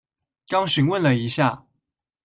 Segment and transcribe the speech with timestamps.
[0.47, 1.67] 剛詢問了一下